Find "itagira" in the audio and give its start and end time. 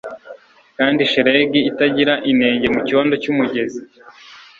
1.69-2.13